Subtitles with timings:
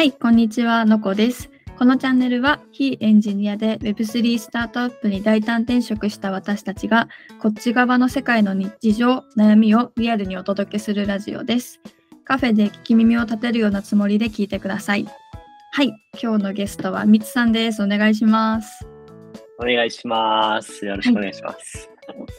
[0.00, 1.50] はい、こんにちは、のこです。
[1.78, 11.82] このチャンネルは非エンジニアで Web3 スタートアップに大胆転職した私たちがこっち側の世界の日常、悩みをリアルにお届けするラジオです。
[12.24, 15.06] カフェで聞き耳を立てるようなつもりで聞いてください。
[15.72, 17.82] はい、今日のゲストはみつさんです。
[17.82, 18.88] お願いします。
[19.58, 20.86] お願いします。
[20.86, 21.90] よろしくお願いします。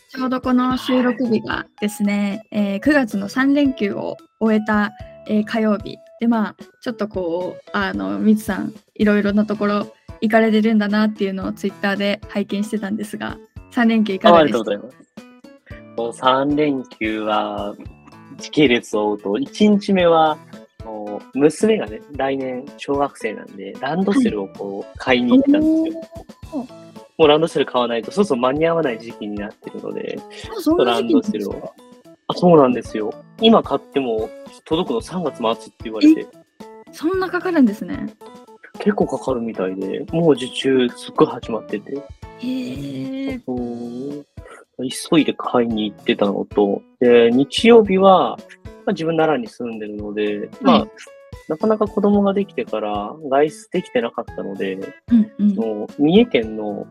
[0.09, 4.93] ちょうどこの収録日がですね、えー9月の3連休を終えた、
[5.27, 13.37] えー火曜日でまあちょっとこうあのみつさんいろいろなところ行かれてるんだなっていうのをツイッターで拝見してたんですが
[13.71, 15.11] 3連休いかあがでしたありがとうございます。
[15.97, 17.75] もう3連休は
[18.37, 20.37] 時系列を追うと、1日目は
[20.85, 26.01] もう娘がね、来年小学生なんで、ランドセルをこう買いに行ってたんですよ。
[26.53, 26.81] おー
[27.17, 30.17] もうランドセル買わないと、そうそう間に合わない時期になってるので、
[30.83, 31.71] ランドセルを。
[32.27, 33.13] あ、そうなんですよ。
[33.41, 34.29] 今買っても
[34.65, 36.27] 届くの3月末って言われて、
[36.91, 38.15] そんなかかるんですね。
[38.79, 41.97] 結構かかるみたいで、もう受注すっごい始まってて、
[42.39, 43.39] へえ。
[43.45, 44.25] そう。
[45.11, 48.37] 急いで買いに行ってたのと、で、日曜日は、ま
[48.87, 50.87] あ、自分奈良に住んでるので、まあ、
[51.47, 54.75] なかなか子供ができてから外出できてなかったので、
[55.09, 55.87] うんうん。
[55.99, 56.87] 三重県の、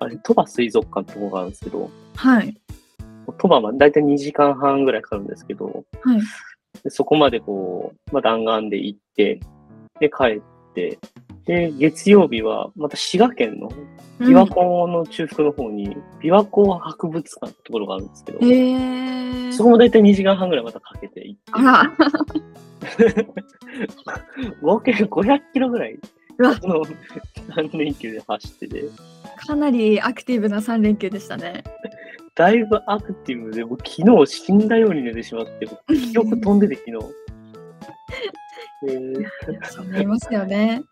[0.00, 2.56] あれ、鳥羽水族館ってとこがあるんですけど、はい
[3.32, 6.20] 鳥羽までだいたい2時間半ぐらいかかるんですけど、はい。
[6.82, 9.40] でそこまでこう、まあ、弾丸で行って、
[10.00, 10.42] で、帰っ
[10.74, 10.98] て、
[11.46, 13.70] で、月曜日は、また滋賀県の
[14.18, 18.46] 琵琶湖の中腹の方に、琵琶湖博物館ってところがあるんですけど、う
[19.48, 19.52] ん。
[19.52, 21.92] そこもだいたい2時間半ぐらいまたかけて行って、あら。
[24.62, 25.98] 合計500キロぐらい、
[26.38, 26.84] の
[27.54, 28.84] 3連休で走ってて、
[29.46, 31.62] かなりアクティブな3連休でしたね。
[32.36, 36.96] だいぶアクティブで、もう昨日死んだように寝てしまって、記憶飛んでて昨日。
[38.88, 39.26] えー
[39.64, 40.82] そうなりますよね。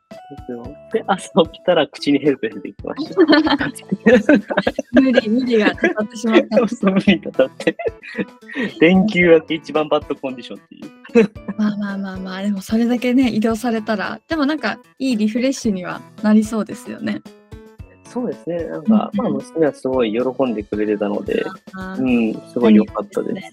[0.92, 5.00] で、朝起きたら口にヘルペスできました。
[5.00, 6.68] 無理無理がたたってしまった。
[6.68, 7.76] そう無理だったって。
[8.80, 11.30] 連休明け一番バッドコンディションっていう。
[11.58, 17.20] まあまあまあまあでもそれだけね移動されたらでもなんかいいリフレッシュにはなりそうですよね。
[18.14, 18.64] そうですね。
[18.66, 23.50] なんか、うんまあ、娘はすごい喜んでくれてたので、あーうん、すごい良かったでね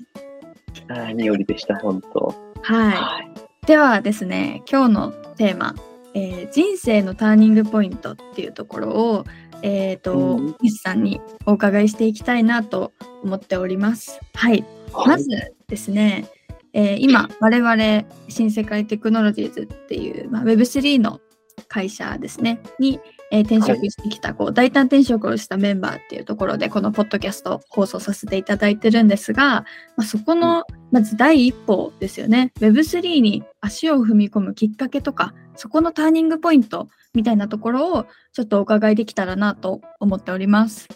[0.76, 0.84] す。
[0.88, 2.36] 何よりでした、本当。
[2.62, 2.96] はい。
[2.96, 3.66] はい。
[3.66, 5.74] ではですね今日のテーマ、
[6.14, 9.26] えー人生のターニングポイントっていうところを
[9.64, 14.20] えっ、とうん西さんにお伺いしていきたいなと思っております。
[14.36, 14.64] はい。
[14.94, 15.28] まず
[15.68, 16.28] ですね、
[16.74, 21.20] えー今我々新世界テクノロジーズっていう、まあ、Web3 の
[21.68, 23.00] 会社ですねに、
[23.32, 29.66] えー転職してきた、こう大胆転職をしたメンバーっていうところでこのポッドキャスト放送させていただいてるんですが、
[29.96, 40.88] まあ、そこのまず第一歩ですよね Web3 に足を踏み込むきっかけとかそこのターニングポイントみたいなところをちょっとお伺いできたらなと思っております。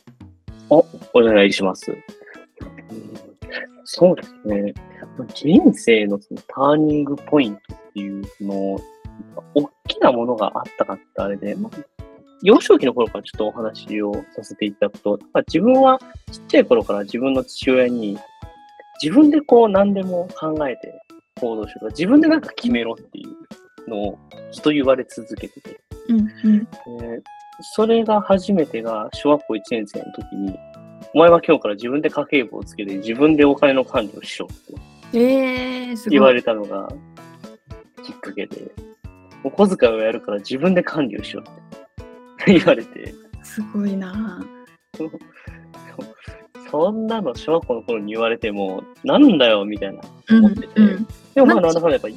[0.69, 0.83] お
[1.21, 1.91] 願いします。
[1.91, 2.03] うん
[3.85, 4.73] そうですね。
[5.33, 8.79] 人生のそのターニングポイントっていうの、
[9.53, 11.94] 大きなものがあったかってあれで、まあ
[12.45, 15.99] 幼少期の頃からちょっとお話をさせていただくと、まあ、自分は
[16.31, 18.19] ちっちゃい頃から自分の父親に、
[19.01, 20.93] 自分でこう何でも考えて
[21.41, 21.87] 行動しろ。
[21.87, 24.19] 自分でなんか決めろっていうのを
[24.51, 25.81] ずっと言われ続けてて。
[26.09, 26.67] うんうん
[27.01, 27.21] えー
[27.61, 30.59] それが初めてが小学校1年生の時に、
[31.13, 34.73] お前は今日から自分で家計簿をつけて自分でお金の管理をしろって
[36.09, 36.33] 言わ。
[36.33, 36.89] れたのが
[38.03, 38.57] きっかけで、
[39.45, 41.51] お小遣いをやるから自分で管理をしろって
[42.47, 43.13] 言われて、
[43.43, 44.43] すごいな
[46.71, 50.37] そんなの小学校の頃に言われても、なんだよみたいなぁ。
[50.37, 52.13] 思ってて、うんでもまあまあなんだかんだやっぱり、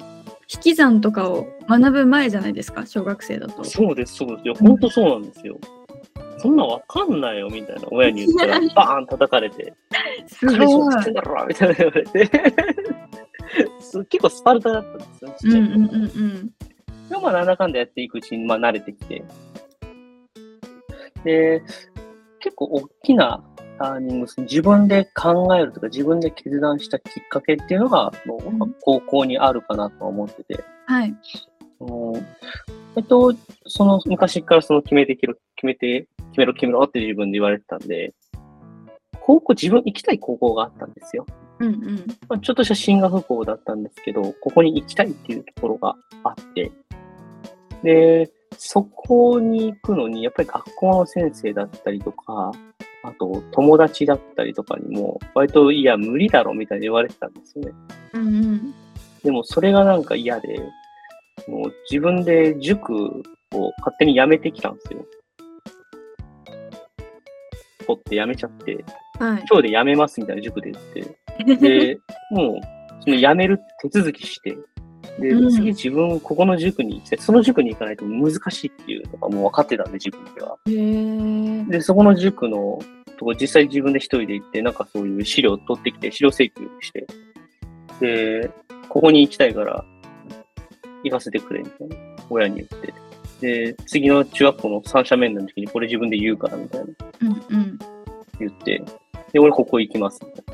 [0.54, 3.64] 引き算とかを学ぶ前じゃないですか、小学生だと。
[3.64, 4.54] そうです、そうですよ。
[4.54, 5.58] 本当そうなんですよ。
[6.38, 9.74] そんなんわかんないよみたいな親に言ったら、バーン叩かれて、
[10.26, 11.14] す彼氏ごいをしてん。
[11.14, 12.31] だろみたいな言われて
[13.81, 16.50] す 結構スパルタだったんですよ、ちっちゃい頃うんうんうんうん。
[17.08, 19.22] でもまあなんだかんだやっていくうちにまあ慣れてきて。
[21.25, 21.62] で、
[22.41, 23.44] 結構大きな
[23.79, 30.65] ターニングス、自分で考えるとか自分で決断したきっかけっていうのが、もううん高校にあるかなとは思ってて。
[30.87, 31.15] はい。
[31.81, 32.26] うん
[32.97, 33.32] えっと、
[33.67, 35.32] その昔からその決めて決
[35.62, 38.12] めて、決めろ決めろって自分で言われてたんで、
[39.20, 41.26] 高校、自分行きたい高校があったんですよ。
[41.61, 42.05] うんうん。
[42.29, 45.94] まあ、ちょっとした進学校だったんですけど、ここに行きたいっていうところが
[46.25, 46.73] あって、
[47.82, 52.52] で、そこに行くのに、やっぱり学校の先生だったりとか、
[53.05, 57.72] あと友達だったりとかにも、割と、いや、無理だろみたいに言われてたんですよね。
[58.14, 58.75] うんうん。
[59.22, 60.60] でも、それがなんか嫌で、
[61.44, 62.94] その自分で塾
[63.55, 65.06] を勝手に辞めてきたんですよ。
[67.88, 68.84] ポって辞めちゃって、
[69.19, 69.44] はい。
[69.49, 71.99] 今日で辞めますみたいな塾で言って、で、
[72.31, 72.60] もう、
[73.00, 74.56] その辞める手続きして、
[75.20, 80.56] で、うん次自分ここの塾に行って、その塾に行かないと難しいっていうのがもう分かってたんで、自分では。
[80.67, 82.79] へーで、そこの塾の
[83.19, 87.06] とこ実際自分で一人で行って、なんかそういう資料を取ってきて、資料請求して、
[88.00, 88.50] で、
[88.88, 89.85] ここに行きたいから、
[91.05, 91.97] 行かせてくれ、みたいな。
[92.31, 92.94] 親に言って。
[93.41, 96.87] で、次の中学校の三者面談の時にこれ自分で言うから、みたいな。
[97.23, 97.79] うんうん。
[98.38, 98.82] 言って、
[99.32, 100.47] で、俺ここ行きます、みたいな。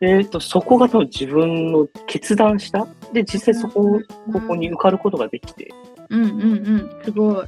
[0.00, 2.86] えっ、と、そこが多分自分の決断した？
[3.12, 4.00] で、実際そこ、
[4.32, 5.68] ここに受かることができて、
[6.08, 6.56] うんうんう
[7.00, 7.04] ん。
[7.04, 7.46] すごい。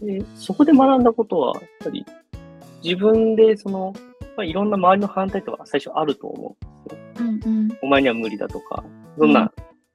[0.00, 2.06] ででそこで学んだことは、やっぱり
[2.82, 3.92] 自分でその、
[4.36, 6.56] まあ、いろんな周りの反対とか最初あると思
[6.88, 6.94] う
[7.24, 7.50] んですよ。
[7.50, 7.78] うんうん。
[7.82, 8.84] お前には無理だとか、
[9.18, 9.50] そんな、うん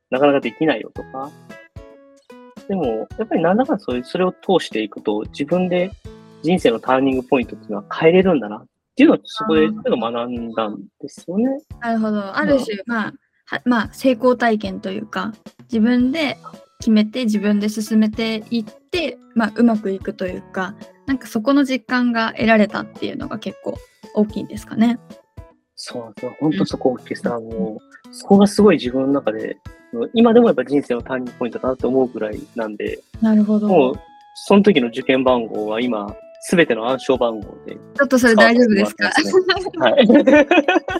[0.09, 1.31] なかなかできないよとか。
[2.68, 5.89] でも、やっぱりなんだかんだそれそれを通していくと、自分で
[6.44, 8.65] 人生のターニングポイントっていうのは変えれるんだなっ
[8.95, 11.45] ていうのをそこで学んだんですよね。
[11.80, 12.36] なるほど。
[12.36, 13.13] ある種、まあ、
[13.45, 16.38] はまあ、成功体験というか、自分で
[16.80, 20.75] 決めて、自分で進めていって、まあ、うまくいくというか、
[21.06, 23.78] なんかそこの実感が得られたっていうのが結構
[24.16, 25.00] 大きいんですかね。
[25.75, 26.36] そうなんですよ。
[26.39, 29.57] 本当そこ大きいさ、もう、そこがすごい自分の中で、
[30.13, 33.68] 今でもやっぱ人生のターニングポイントだなって思うぐらいなんで、なるほど。
[33.68, 33.96] もう、
[34.36, 37.75] その時の受験番号は今、すべての暗証番号で。
[37.75, 39.10] ちょっとそれ大丈夫ですか？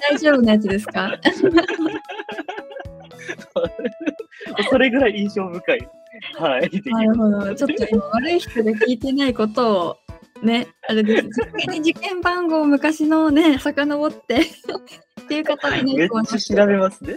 [0.10, 1.12] 大丈夫なやつですか？
[4.70, 5.90] それぐらい印象深い。
[6.40, 6.70] はい。
[6.86, 7.56] なるほど。
[7.56, 9.98] ちょっと今悪い人で聞いてないこと
[10.42, 11.28] をね、あれです。
[11.82, 14.42] 実験番号を昔のね、遡って
[15.24, 17.14] っていう方にね、めっちゃ調べますね。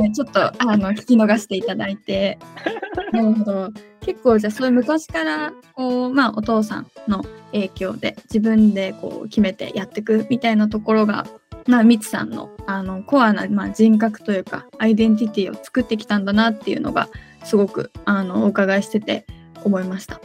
[0.00, 2.38] ねちょっとあの聞き逃していただいて。
[3.12, 3.70] なるほど。
[4.00, 11.26] 結構じゃあそういう昔からこう、まあ、お父さんの影響で自分でこう決めてやっていくみたいなところが、
[11.66, 17.08] まあ、みつさんのあのコアな、まあ、人格というかアイデンティティを作ってきたんだなっていうのが
[17.44, 19.26] すごくあのお伺いしてて
[19.62, 20.20] 思いました。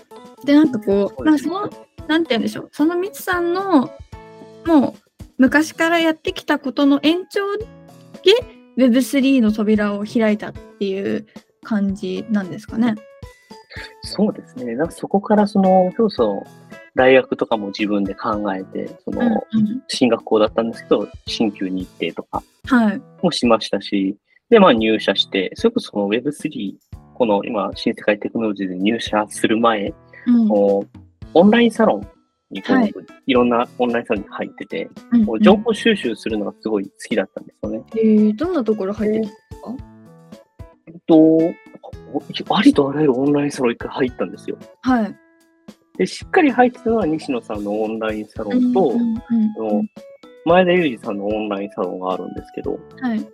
[0.45, 1.69] でなんかこう、まあ、その
[2.07, 3.91] なんて言うんでしょうそのみつさんの
[4.65, 5.02] もう
[5.37, 7.65] 昔からやってきたことの延長で
[8.77, 11.27] Web3 の扉を開いたっていう
[11.63, 12.95] 感じなんですかね。
[14.03, 14.75] そうですね。
[14.75, 19.27] なんかそこからその、そうそう、大学とかも自分で考えて、その、う
[19.57, 23.01] ん進学校だったんですけど、新旧に行ってとかはい。
[23.21, 24.15] もしましたし、
[24.49, 26.75] で、まあ入社して、それこそその Web3、
[27.15, 29.93] この今、新世界テクノロジーで入社する前、
[30.27, 30.87] うん
[31.35, 32.07] オンラインサロン
[32.55, 32.61] い
[33.27, 34.89] い、ろんなオンラインサロンに入ってて、
[35.41, 37.83] 情報収集するのがすごい好きだったんですよね。
[37.95, 39.25] えーどんなところ入ってる
[40.87, 41.39] えっと、
[42.55, 44.57] ありとあらゆるオンラインサロン一回入ったんですよ。
[44.81, 45.15] はい。
[45.97, 49.87] で、しっかり入ってたのは西野さんのオンラインサロンと、うんうんうん
[50.45, 53.25] 前田裕二さんのオンラインサロンがあるんですけど、はい。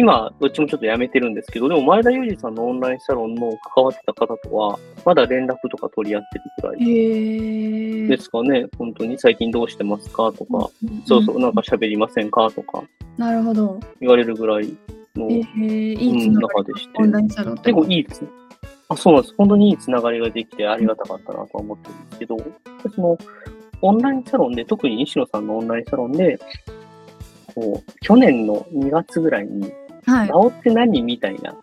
[0.00, 8.08] 今、どっちもちょっとやめてるんですけど、でも前田裕二さんのオンラインサロンの関わってた方とは、まだ連絡とか取り合ってるくらへいえ。
[8.08, 8.66] ですかね。
[8.78, 10.70] 本当に最近どうしてますかとか、
[11.04, 12.82] そうそう、なんか喋りませんかとか
[13.18, 13.78] なるほど。
[14.00, 14.74] 言われるぐらい
[15.14, 18.28] の、えー、いうん、い中でして結構いいですね。
[18.88, 19.34] あ、そうなんです。
[19.36, 22.36] 本当にいいつながりができてありがたかったなとは思ってるんですけど、
[22.94, 23.18] その、
[23.82, 26.38] オンラインサロンで、特に西野さんのオンラインサロンで、
[27.54, 29.72] こう、去年の2月ぐらいに、
[30.06, 30.28] はい。
[30.28, 31.54] DAO って何みたいな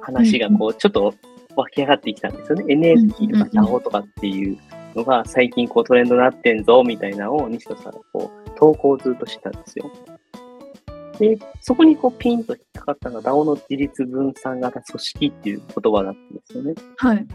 [0.00, 1.14] 話が、こう、ちょっと
[1.56, 2.64] 湧き上がってきたんですよね。
[2.74, 4.58] NFT とかうんうんうん DAO とかっていう
[4.94, 9.90] のが最近こうトレンドになってんぞ、みたいなのを西野さんがこう、投稿をずっとしてたんですよ。
[11.18, 16.74] で、そこにこうピンと引っかかったのが DAO の自立分散型組織っていう言葉だったんですよね。
[16.96, 17.26] はい。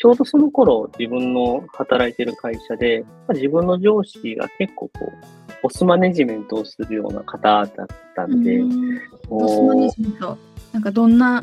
[0.00, 7.68] ちょうどその頃、自分の働いてる会社で、まあ自分の上司が結構こう、ボスマネジメントをするような方だっ
[8.14, 8.98] たんで、うん
[9.28, 10.38] こうボスマネジメント。
[10.72, 11.42] なんかどんな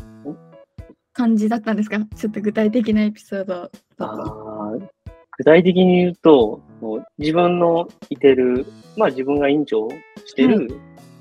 [1.14, 1.98] 感じだったんですか？
[2.16, 3.72] ちょっと具体的なエピソード。
[4.00, 4.88] あー
[5.38, 6.62] 具体的に言うと、
[7.18, 9.90] 自分のいてる、まあ自分が委員長
[10.26, 10.70] してる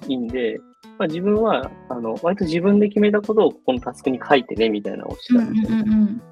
[0.06, 0.60] 院で、
[0.98, 5.78] まあ自分は、あの、割と自分で決めたことをここのタスクに書いてね、みたいなのをしてうんうんたんですよ。
[5.78, 6.22] うんうん。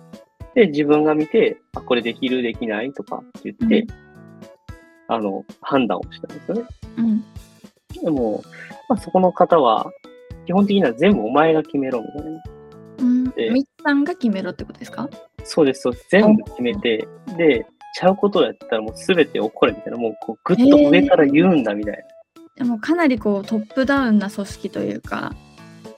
[0.55, 4.12] で、自分が見て、あ、これできる、できないとかって言って、うん
[5.09, 6.65] あの、判断をしたんですよね。
[6.99, 7.25] うん
[8.03, 8.43] でも、
[8.89, 9.93] まあそこの方は、
[10.47, 12.43] 基本的には全部お前が決めろ、みたいな。
[12.99, 13.31] うん。
[13.31, 15.09] でみっさんが決めろってことですか？
[15.45, 16.07] そうです、そうです。
[16.11, 17.07] 全部決めて、
[17.37, 22.01] で、ちゃうことをやったらもうすべて怒れみたいな、もうこうぐっと上から言うんだみたいな。
[22.57, 25.35] でもかなりこうトップダウンな組織というか、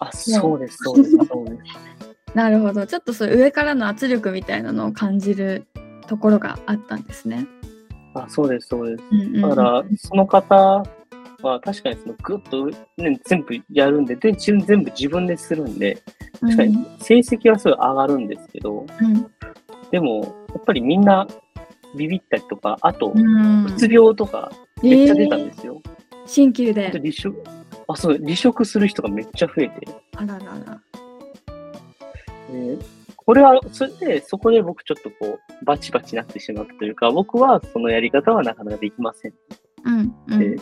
[0.00, 2.37] あ、そうです、そうです、そうです。
[2.37, 2.87] なるほど。
[2.87, 5.64] ちょっとそう上からの圧力みたいなのを感じる
[6.08, 7.46] ところがあったんですね。
[8.14, 9.04] あ、そうです、そうです。
[9.11, 10.83] うんうんうんだから、その方
[11.42, 12.66] は確かにそのぐっと、
[12.97, 16.02] ね、全部やるんで、で、全部自分でするんで、
[16.40, 19.26] 確かに成績はすごい上がるんですけど、うん
[19.90, 21.25] でも、やっぱりみんな
[21.97, 24.50] ビビったりとか、あと、うつ病とか
[24.83, 25.80] めっちゃ出たんですよ。
[26.26, 26.99] 鍼灸ほんとで。
[26.99, 27.44] 離職、
[27.87, 30.80] あ、そう、離職する人がめっちゃ増えて、あららら。
[32.50, 32.78] で
[33.26, 39.33] これは、それで、そこで僕ちょっとこう、バチバチになってしまったというか、僕はそのやり方はなかなかできません。
[39.85, 40.57] うんうでん。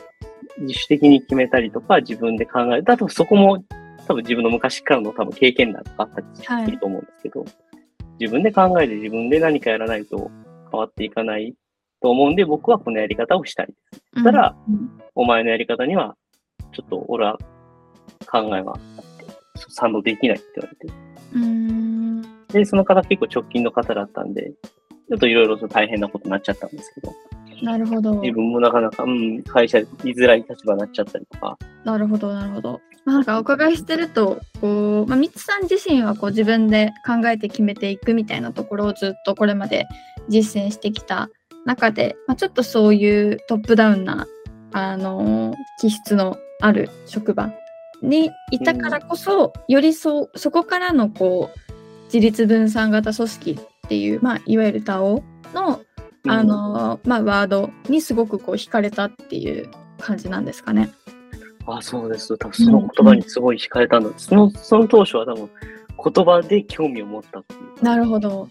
[0.60, 2.84] 自主的に決めたりとか、自分で考える。
[2.84, 3.64] 多分そこも、
[4.06, 6.26] 多分自分の昔からの多分経験談とかあったり
[6.66, 7.44] すると思うんですけど、
[8.20, 10.30] 自分で考えて自分で何かやらないと
[10.70, 11.54] 変わっていかない
[12.00, 14.02] と思うんで、僕はこのやり方をしたいです。
[14.16, 16.16] うんたら、うんお前のやり方には、
[16.72, 17.38] ちょっと俺は
[18.26, 19.26] 考えはあって、
[19.68, 20.94] 賛同できないって言われて。
[21.34, 21.61] うん。
[22.52, 24.52] で、その方結構直近の方だったんで、
[25.08, 27.12] ちょっといろいろと大変なことになっちゃったんですけど、
[27.62, 28.14] なるほど。
[28.20, 29.84] 自分もなかなか、うん、会社居
[30.16, 32.80] づらい立場になっちゃったりとか、なるほど、なるほど。
[33.04, 39.86] まあ、なんかお伺いしてると、こう、まあ、ミツさん自身はこう自分で考えて決めていくみたいなところをずっとこれまで
[40.28, 41.28] 実践してきた
[41.64, 44.26] 中で、まあ、ちょっとそういうトップダウンな、
[44.72, 47.52] あのー気質のある職場
[48.02, 51.71] にいたからこそ、よりそうそこからのこう
[52.12, 55.22] 自立分散型組織っていう、まあ、いわゆる DAO
[55.54, 55.80] の
[56.28, 60.88] あのーまあ、ワードにすごくこう惹かれたっていう感じなんですかね。
[61.66, 62.36] あ、そうです。
[62.38, 64.10] 多分その言葉にすごい惹かれたんだ。
[64.16, 65.50] その、その当初は多分
[66.14, 67.84] 言葉で興味を持ったっていう。
[67.84, 68.48] なるほど。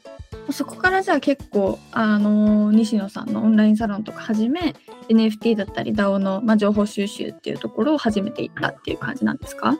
[0.52, 4.76] そこからじゃあ結構、あのー西野さんのオンラインサロンとか始め
[5.08, 9.78] NFT だったり DAO の、まあ、情報収集っていうところを始めていったっていう感じなんですか？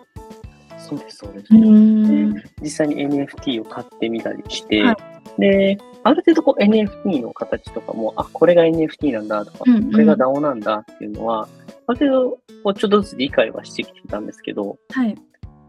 [0.92, 1.54] そうです、そうです。
[1.54, 2.34] ん。
[2.34, 4.94] で実際に NFT を買ってみたりして、は
[5.38, 5.42] い。
[5.42, 9.92] で、ある程度こう NFT の形とかも、あ、これが NFT なんだとか、うんうん。
[9.92, 11.48] これが DAO なんだっていうのは、
[11.88, 15.16] ある程度ちょっとずつ理解はしてきてたんですけど、はい。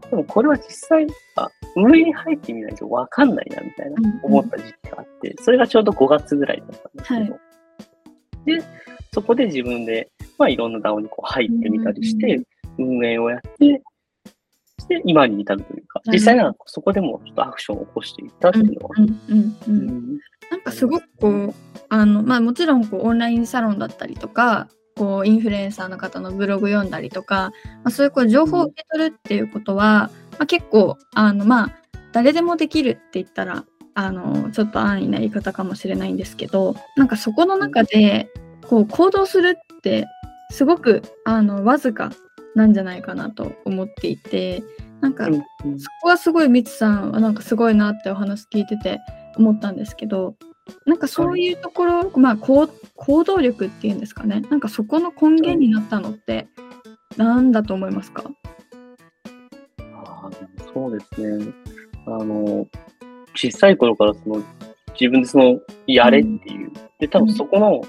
[0.09, 4.19] でもこれは実際、あ上に入ってみないとわかんないなみたいなうんうん。
[4.23, 7.39] 思った時期があって、それがちょうど5月ぐらいだったんですけど、はい。
[8.45, 8.63] で、
[9.13, 12.41] そこで自分で、まあ、いろんな DAO にこう入ってみたりしうんて、
[12.77, 13.81] 運営をやって、
[14.83, 18.95] して今に至るというか、実際にはそこでもちょっとアクションを起こしていったっていうのは、
[20.51, 21.53] なんかすごくこう
[21.89, 27.51] あの、まあ、もちろんこうオンラインサロンだったりとかこうインフルエンサーの方のブログ読んだりとか、
[27.83, 31.71] まあ、そういうこう情報を受け取るっていうことは、まあ、結構あの、まあ、
[32.11, 38.29] 誰でもできるって言ったらあのちょっと安易な言い方かもしれないんですけどなんかそこの中で
[38.67, 40.05] こう行動するって
[40.51, 42.11] すごくあのわずか
[42.55, 44.63] なんじゃないかなと思っていて
[45.01, 45.79] なんかうんうん。
[45.79, 48.99] そこはすごいミツさんはなんかすごいなってお話聞いてて
[49.37, 50.35] 思ったんですけど
[50.85, 54.41] なんかそういうところ、まあ行行動力っていうんですかね。
[54.49, 56.47] なんかそこの根源になったのって
[57.17, 58.23] 何だと思いますか、
[60.05, 60.29] あ
[60.73, 61.53] そうですね。
[62.05, 62.67] あの、
[63.35, 64.41] 小さい頃からその
[64.99, 67.81] 自分でそのやれっていう、で、多分そこの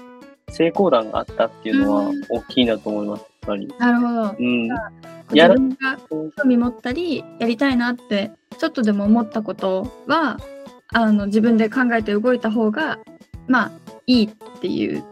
[0.49, 3.73] 成功談があったっていうのはうん大きいなと思います、やっぱり。
[3.79, 4.67] なるほどうん。
[4.67, 4.85] が
[6.09, 10.37] 興味持ったりやりたいなってちょっとでも思ったことは
[10.93, 12.99] あの自分で考えて動いた方が
[13.47, 13.71] まあ
[14.05, 15.03] いいっていう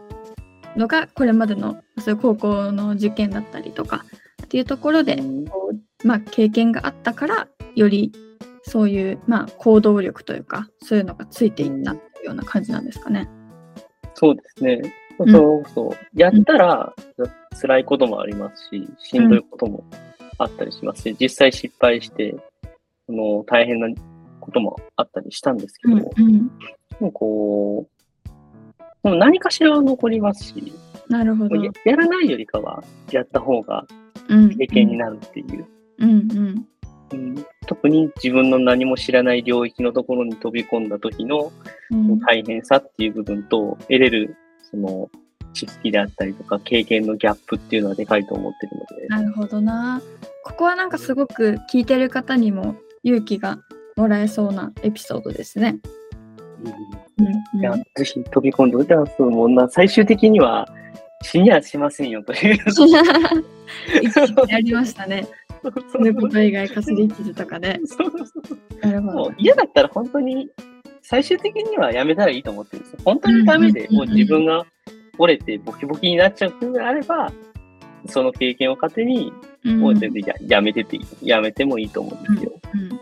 [0.76, 4.04] のがこれまでのそういう高校の受験だったりとか
[4.44, 5.20] っていうところで
[6.04, 8.12] まあ、経験があったからより
[8.62, 11.98] そういう、まあ、行動力というかそういうのがついていったよ
[12.28, 13.28] うな感じなんですかね。
[14.14, 14.94] そうですね。
[15.24, 15.30] ん。
[15.30, 16.20] そうそう。
[16.20, 16.94] やったら、
[17.60, 19.84] 辛いこともありますし、しんどいことも
[20.38, 22.34] あったりしますし、実際失敗して、
[23.06, 23.88] その大変な
[24.40, 26.64] こともあったりしたんですけど、うんうん、で
[27.00, 28.28] もこう、
[29.02, 30.72] でも何かしらは残りますし、
[31.08, 31.56] なるほど。
[31.56, 33.86] ややらないよりかはやった方が
[34.28, 34.56] うん。
[34.56, 35.66] 経験になるっていう、
[35.98, 36.66] うんうん。
[37.12, 37.46] うん。
[37.66, 41.52] 特に自分の何も知らない領域のところに飛び込んだ時の
[41.90, 42.18] うん。
[42.20, 44.36] 大変さっていう部分と得れる
[44.74, 45.10] その
[45.52, 50.02] 知識であったりとか経験のギャップっていうのはでかいと思ってるので、なるほどな。
[50.44, 53.58] ここはなんかすごく聞いてる方にも勇気が
[53.96, 55.78] もらえそうなエピソードですね。
[56.64, 60.68] うんうんいやぜひ飛び込んで、だからそうもうな最終的には
[61.22, 62.58] 死にはしませんよという。
[64.48, 65.28] やりましたね。
[65.92, 67.80] すること以外かすり傷とかで。
[68.82, 69.32] なるほど。
[69.38, 70.48] 嫌だったら本当に
[71.04, 72.98] 最終的にはやめたらいいと思ってるんですよ。
[73.04, 74.64] 本当にダメで、うんもう自分が
[75.18, 77.30] 折れてボキボキになっちゃうっていうのであれば、
[78.08, 79.32] その経験を糧に
[79.64, 82.52] もう全然ややめてていい、やめてもいいと思うんですよ。
[82.74, 83.00] うんうん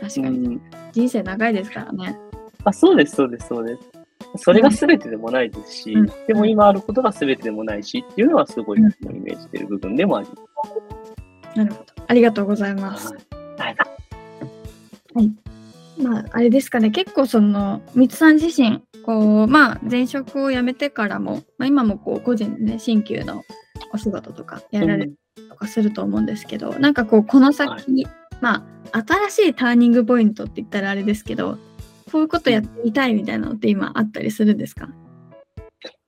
[0.00, 2.18] 確かに、人生長いですからね。
[2.64, 3.82] あそうです、そうです、そうです。
[4.36, 11.58] それが全てでもないですし、うんでも今あることが全てでもないしっていうのはすごいイメージしてる部分でもあります。
[11.58, 12.04] なるほど。
[12.08, 13.14] ありがとうございます。
[13.58, 13.68] は
[15.20, 15.41] い
[15.98, 23.42] まあ、あれですかね、結構その、みつさん自身、こう、まあ、前職を辞めてからも、まあ、今もこう、個人でね、新旧の
[23.92, 25.14] お仕事とかやられる
[25.48, 28.06] とかすると思うんですけど、なんかこう、この先、はい
[28.40, 31.58] まあ、新しいターニングポイントって言ったらあれですけど、
[32.10, 34.88] こういうことやってみたいみたいなのって今あったりするんですか？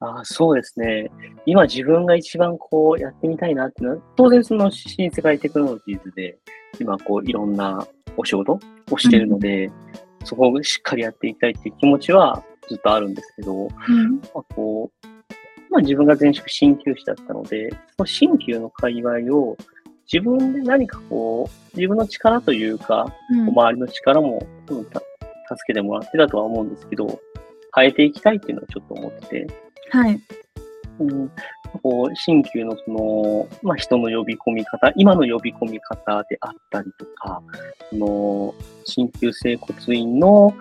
[0.01, 1.11] あそうですね。
[1.47, 6.37] 今自分が一番こうやってみたいなっていうのは、当然その新世界テクノロジーズで、
[6.79, 8.59] 今こういろんなお仕事
[8.91, 9.71] をしてるので、
[10.25, 14.17] そこをしっかりやっていきたいっていう気持ちはずっとあるんですけど、うん。
[14.17, 15.07] まあ、こう、
[15.71, 19.57] まあ自分が前職鍼灸師だったので、その鍼灸の界隈を
[20.13, 25.07] 自分で何かこう、自分の力というか、うん周りの力もうんた助
[25.67, 27.21] けてもらってたとは思うんですけど、
[27.75, 29.47] 変えていきたいっていうのはちょっと思ってて、
[29.91, 30.21] はい。
[31.01, 31.31] うん、
[31.83, 37.43] こう、新旧のその、まあ、人の呼び込み方、今の呼び込み方であったりとか、
[37.91, 38.55] その、
[38.85, 40.55] 新旧整骨院の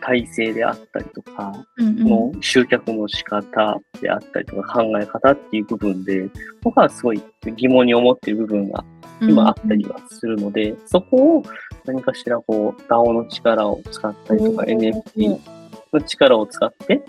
[0.00, 1.98] 体制であったりとか、うんうん。
[1.98, 6.28] その集客の仕方であったりとか考え方っていう部分で、
[6.62, 7.22] 僕はすごい
[7.56, 8.84] 疑問に思っている部分が
[9.20, 11.42] 今あったりはするので、そこを
[11.84, 15.40] 何かしらこう、DAO の力を使ったりとか、うん NFT
[15.92, 17.02] の力を使って、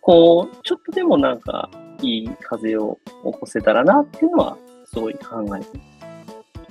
[0.00, 1.70] こう、ちょっとでもなんか、
[2.02, 5.66] いい風を起こせたらなっていうのは、すごい考えて。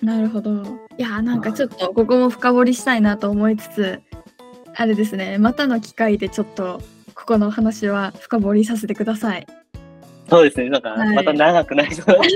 [0.01, 0.63] なるほど。
[0.97, 4.01] いやーなんかちょっとここも深掘りしたいなと思いつつ
[4.75, 5.37] あれですね。
[5.37, 6.81] またの機会でちょっと
[7.13, 9.47] ここの話は深掘りさせてください。
[10.29, 11.15] そうですね、なんか、はい。
[11.15, 12.29] また長くなりそう はい。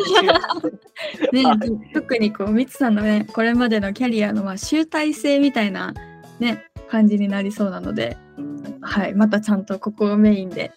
[1.94, 5.94] 特にこうミツさんのねこれまでのキャリアのまあ集大成みたいな
[6.40, 8.78] ね感じになりそうなので、うん。
[8.82, 10.72] はい、またちゃんとここをメインで、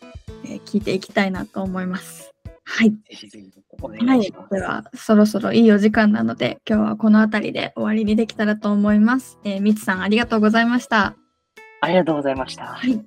[0.44, 2.32] えー聞いていきたいなと思います。
[2.64, 2.90] はい。
[2.90, 3.50] ぜひぜひ
[3.82, 4.32] おはい。
[4.50, 9.38] ではそろそろいいお時間なので今日はこの辺りで終わりにできたらと思います。
[9.44, 11.16] えー、みつさんありがとうございました。
[11.80, 12.66] ありがとうございました。
[12.66, 13.02] はい、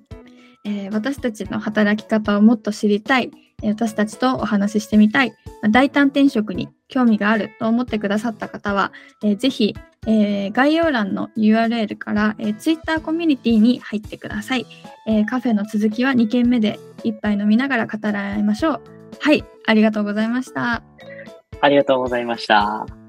[0.64, 5.32] えー私たちの働き方をもっと知りたい、えー私たちとお話ししてみたい、
[5.70, 8.92] 大胆転職に興味があると思ってくださった方は、
[9.22, 9.74] えーぜひ、
[10.06, 14.66] えー概要欄の URL から、えー Twitter コミュニティに入ってください、
[15.06, 18.82] えーカフェの続きは2軒目で一杯飲みながら語らいましょう。
[19.20, 20.82] はい、ありがとうございました。
[21.60, 23.05] ありがとうございました。